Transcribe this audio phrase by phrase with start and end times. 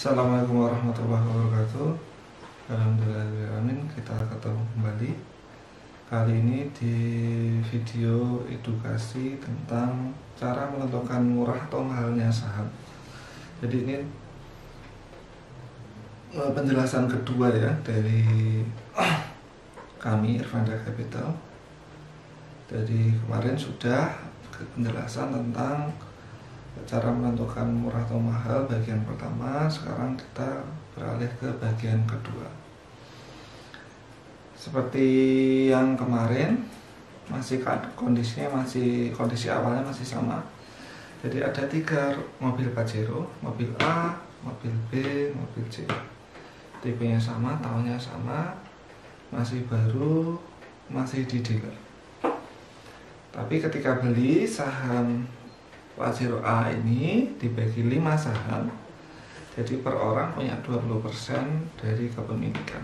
[0.00, 1.92] Assalamualaikum warahmatullahi wabarakatuh.
[2.72, 3.84] Alhamdulillahirrahmanirrahim.
[3.92, 5.10] Kita ketemu kembali.
[6.08, 6.96] Kali ini di
[7.60, 10.08] video edukasi tentang
[10.40, 12.64] cara menentukan murah atau mahalnya saham.
[13.60, 13.96] Jadi ini
[16.32, 18.24] eh, penjelasan kedua ya dari
[20.08, 21.28] kami Irfanda Capital.
[22.72, 24.16] Dari kemarin sudah
[24.48, 25.92] penjelasan tentang
[26.86, 30.62] cara menentukan murah atau mahal bagian pertama sekarang kita
[30.94, 32.46] beralih ke bagian kedua.
[34.58, 35.06] Seperti
[35.70, 36.66] yang kemarin
[37.30, 37.62] masih
[37.94, 40.42] kondisinya masih kondisi awalnya masih sama.
[41.22, 44.92] Jadi ada tiga mobil Pajero mobil A mobil B
[45.32, 45.86] mobil C.
[46.80, 48.56] Tipenya sama tahunnya sama
[49.30, 50.34] masih baru
[50.90, 51.76] masih di dealer.
[53.30, 55.22] Tapi ketika beli saham
[56.00, 58.72] Pajero A ini dibagi 5 saham
[59.52, 62.80] jadi per orang punya 20% dari kepemilikan.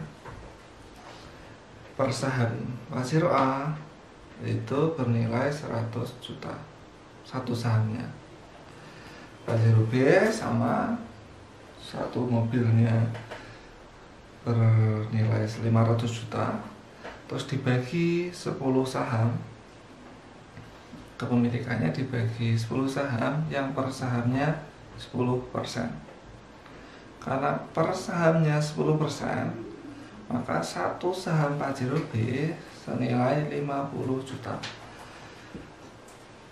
[1.97, 3.73] Per saham Pajero A
[4.45, 5.89] itu bernilai 100
[6.21, 6.53] juta
[7.25, 8.05] satu sahamnya.
[9.49, 11.01] Pajero B sama
[11.81, 13.01] satu mobilnya
[14.45, 16.61] bernilai 500 juta
[17.25, 19.33] terus dibagi 10 saham
[21.17, 24.53] kepemilikannya dibagi 10 saham yang per sahamnya
[25.01, 25.49] 10%
[27.21, 29.67] karena per sahamnya 10%
[30.27, 34.55] maka satu saham Pajero B senilai 50 juta.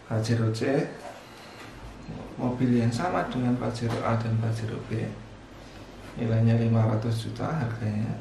[0.07, 0.79] Pajero C
[2.39, 5.03] mobil yang sama dengan Pajero A dan Pajero B
[6.15, 8.15] nilainya 500 juta harganya.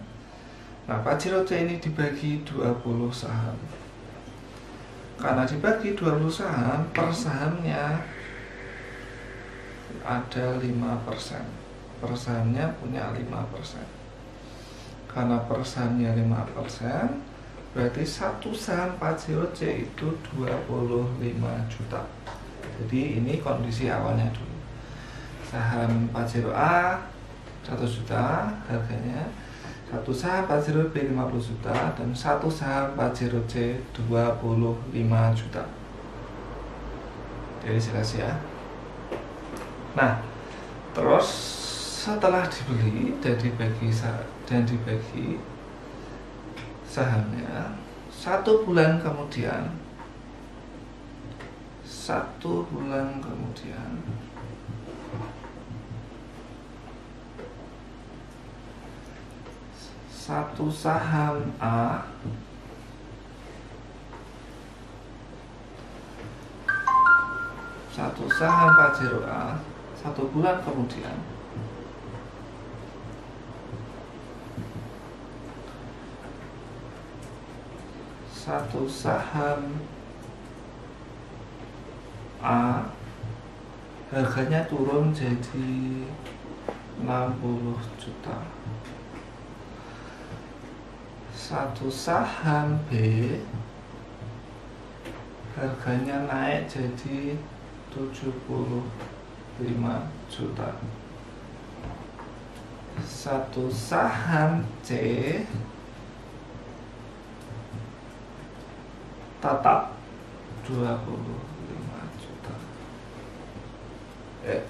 [0.90, 2.82] Nah Pajero C ini dibagi 20
[3.14, 3.54] saham
[5.24, 8.04] karena dibagi 20 saham per sahamnya
[10.04, 10.68] ada 5%
[12.04, 13.24] per sahamnya punya 5%
[15.08, 17.32] karena per sahamnya 5%
[17.72, 22.02] berarti satu saham Pajero C itu 25 juta.
[22.78, 24.58] Jadi ini kondisi awalnya dulu.
[25.50, 27.02] Saham Pajero A
[27.66, 29.26] 1 juta harganya
[29.94, 34.90] satu saham Pajero B 50 juta dan satu saham Pajero C 25
[35.38, 35.62] juta.
[37.62, 38.34] Jadi jelas ya.
[39.94, 40.18] Nah
[40.98, 41.30] terus
[42.02, 43.94] setelah dibeli dan dibagi
[44.50, 45.38] dan dibagi
[46.90, 47.78] sahamnya
[48.10, 49.78] satu bulan kemudian
[51.86, 54.02] satu bulan kemudian
[60.24, 62.00] satu saham A.
[67.92, 69.60] Satu saham Pajero A.
[70.00, 71.20] Satu bulan kemudian.
[78.32, 79.84] Satu saham
[82.40, 82.88] A.
[84.08, 86.08] Harganya turun jadi
[87.04, 87.12] 60
[88.00, 88.64] juta
[91.34, 92.94] satu saham B
[95.54, 97.38] harganya naik jadi
[97.94, 98.86] 75
[100.30, 100.70] juta.
[103.02, 104.92] Satu saham C
[109.42, 109.94] tetap
[110.66, 110.80] 25
[112.18, 112.56] juta.
[114.46, 114.62] Eh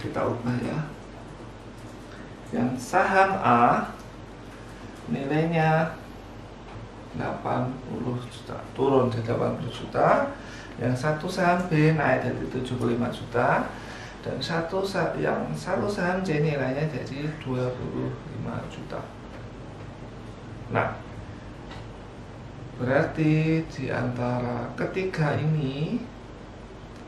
[0.00, 0.80] kita ubah ya.
[2.50, 3.99] Yang saham A
[5.10, 5.90] nilainya
[7.18, 8.56] 80 juta.
[8.72, 10.30] Turun dari 80 juta.
[10.80, 13.68] Yang satu saham B naik dari 75 juta.
[14.20, 14.84] Dan satu
[15.16, 17.64] yang satu saham C nilainya jadi 25
[18.70, 19.00] juta.
[20.70, 20.94] Nah
[22.80, 26.00] berarti di antara ketiga ini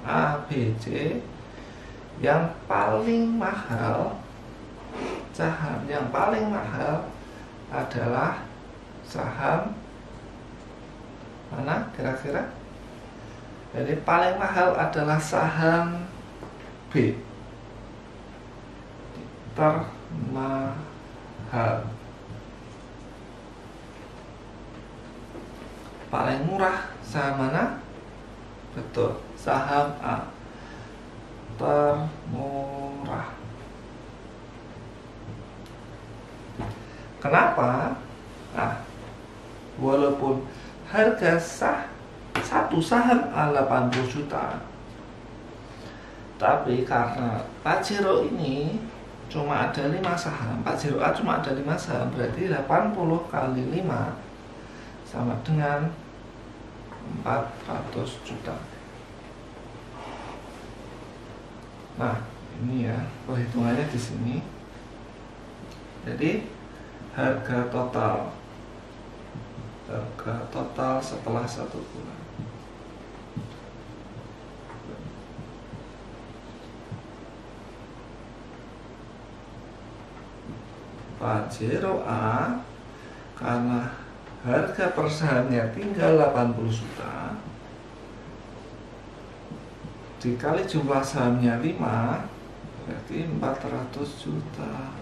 [0.04, 1.16] A, B, C
[2.20, 4.20] yang paling mahal
[5.32, 7.11] saham yang paling mahal
[7.72, 8.44] adalah
[9.08, 9.72] saham.
[11.48, 12.52] Mana kira-kira?
[13.72, 16.04] Jadi paling mahal adalah saham
[16.92, 17.16] B.
[19.56, 20.96] Termahal.
[26.12, 27.80] Paling murah saham mana?
[28.76, 30.28] Betul saham A.
[31.56, 32.51] Termurah
[37.22, 37.94] kenapa?
[38.52, 38.82] Nah
[39.78, 40.42] walaupun
[40.90, 41.88] harga sah
[42.42, 44.58] satu saham A 80 juta.
[46.36, 48.82] Tapi karena Pajero ini
[49.30, 53.86] cuma ada 5 saham Pajero A cuma ada 5 saham berarti 80 kali 5
[55.06, 55.88] sama dengan
[57.22, 58.56] 400 juta.
[62.00, 62.16] Nah
[62.60, 62.98] ini ya
[63.28, 64.36] perhitungannya di sini.
[66.02, 66.42] Jadi
[67.12, 68.32] harga total.
[69.88, 72.20] Harga total setelah satu bulan.
[81.22, 82.58] Pajero A
[83.38, 83.94] karena
[84.42, 87.38] harga per sahamnya tinggal 80 juta
[90.18, 91.78] dikali jumlah sahamnya 5
[92.86, 95.01] berarti 400 juta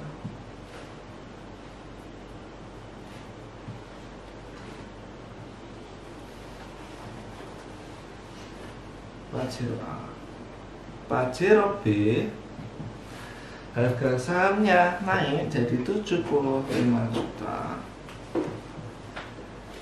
[9.40, 9.96] Pajero A
[11.08, 12.28] Pajero B
[13.72, 16.28] harga sahamnya naik jadi 75
[17.08, 17.81] juta.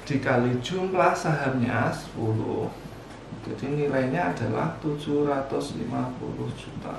[0.07, 2.71] Dikali jumlah sahamnya 10
[3.51, 5.91] jadi nilainya adalah 750
[6.55, 6.95] juta.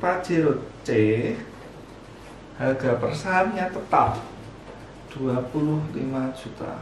[0.00, 0.88] Pajero C.
[2.56, 4.16] Harga per sahamnya tetap
[5.12, 5.92] 25
[6.32, 6.72] juta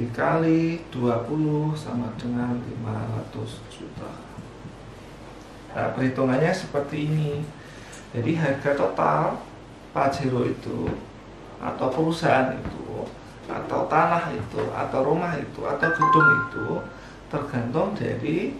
[0.00, 4.30] dikali 20 sama dengan 500 juta
[5.70, 7.46] Nah, perhitungannya seperti ini.
[8.10, 9.38] Jadi harga total
[9.94, 10.90] Pajero itu
[11.62, 13.06] atau perusahaan itu
[13.50, 16.68] atau tanah itu atau rumah itu atau gedung itu
[17.26, 18.54] tergantung dari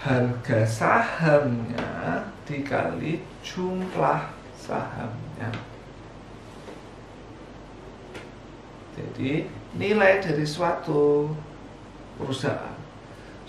[0.00, 5.48] harga sahamnya dikali jumlah sahamnya.
[8.92, 11.32] Jadi nilai dari suatu
[12.20, 12.72] perusahaan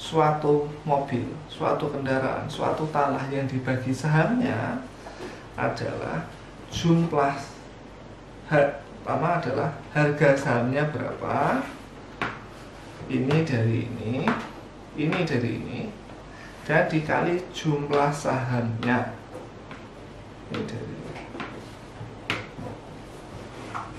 [0.04, 4.82] suatu mobil, suatu kendaraan, suatu tanah yang dibagi sahamnya
[5.56, 6.28] adalah
[6.74, 7.38] jumlah
[8.50, 11.62] pertama adalah harga sahamnya berapa
[13.08, 14.26] ini dari ini
[14.98, 15.82] ini dari ini
[16.66, 19.14] dan dikali jumlah sahamnya
[20.52, 21.14] ini dari ini.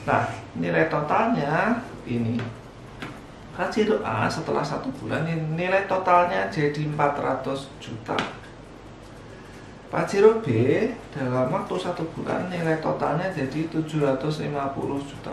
[0.05, 0.27] nah
[0.59, 2.37] nilai totalnya ini.
[3.55, 8.19] Haji A setelah satu bulan nilai totalnya jadi 400 juta.
[9.95, 10.49] Pajero B
[11.15, 14.51] dalam waktu satu bulan nilai totalnya jadi 750
[15.07, 15.33] juta.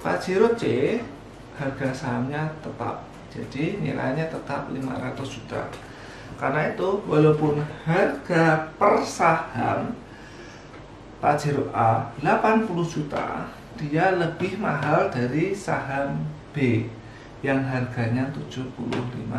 [0.00, 0.96] Pajero C
[1.60, 4.80] harga sahamnya tetap jadi nilainya tetap 500
[5.28, 5.60] juta.
[6.40, 9.92] Karena itu walaupun harga per saham
[11.24, 13.48] Pajero A 80 juta
[13.80, 16.20] dia lebih mahal dari saham
[16.52, 16.84] B
[17.40, 18.68] yang harganya 75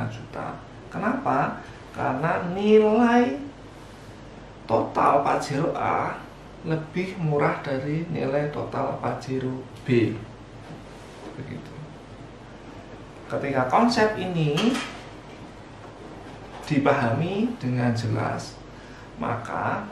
[0.10, 0.58] juta.
[0.90, 1.62] Kenapa?
[1.94, 3.38] Karena nilai
[4.66, 6.18] total Pajero A
[6.66, 10.18] lebih murah dari nilai total Pajero B.
[11.38, 11.74] Begitu.
[13.30, 14.74] Ketika konsep ini
[16.66, 18.58] dipahami dengan jelas,
[19.22, 19.86] maka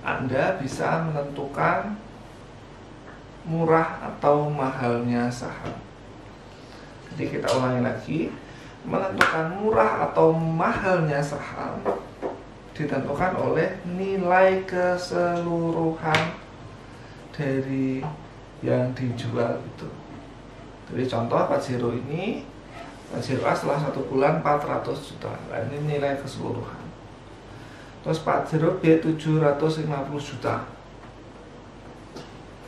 [0.00, 1.96] Anda bisa menentukan
[3.44, 5.76] murah atau mahalnya saham.
[7.10, 8.20] Jadi kita ulangi lagi,
[8.84, 11.80] menentukan murah atau mahalnya saham
[12.72, 16.32] ditentukan oleh nilai keseluruhan
[17.36, 18.00] dari
[18.64, 19.88] yang dijual itu.
[20.90, 22.44] Jadi contoh Pajero ini
[23.12, 25.32] Pajero A setelah satu bulan 400 juta.
[25.52, 26.79] Nah, ini nilai keseluruhan.
[28.00, 29.84] Terus Pajero B 750
[30.16, 30.64] juta.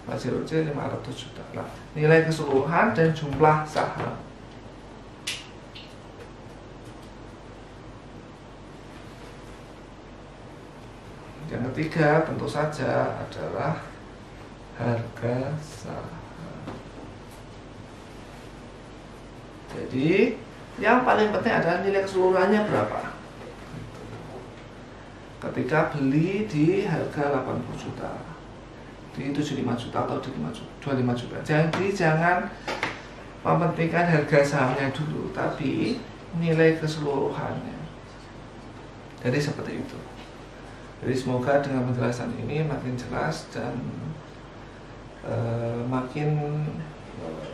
[0.03, 0.75] Hasil C 500
[1.15, 1.43] juta.
[1.55, 4.17] Nah nilai keseluruhan dan jumlah saham.
[11.53, 13.77] Yang ketiga tentu saja adalah
[14.81, 16.21] harga saham.
[19.73, 20.37] Jadi
[20.81, 23.12] yang paling penting adalah nilai keseluruhannya berapa
[25.43, 28.11] ketika beli di harga 80 juta
[29.13, 31.37] di 75 juta atau di 5 juta, 25 juta.
[31.45, 32.49] Jadi jangan
[33.43, 35.99] mementingkan harga sahamnya dulu, tapi
[36.39, 37.77] nilai keseluruhannya.
[39.21, 39.99] Jadi seperti itu.
[41.03, 43.75] Jadi semoga dengan penjelasan ini makin jelas dan
[45.27, 46.39] uh, makin
[47.21, 47.47] uh,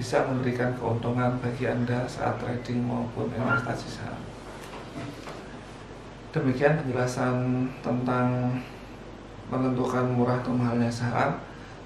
[0.00, 4.18] bisa memberikan keuntungan bagi Anda saat trading maupun investasi saham.
[6.32, 8.56] Demikian penjelasan tentang
[9.52, 11.36] menentukan murah atau mahalnya saham.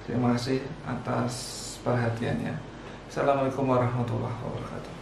[0.07, 1.35] Terima kasih atas
[1.83, 2.55] perhatiannya.
[3.11, 4.95] Assalamualaikum warahmatullahi wabarakatuh.